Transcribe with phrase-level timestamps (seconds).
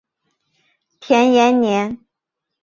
[0.99, 1.99] 田延年。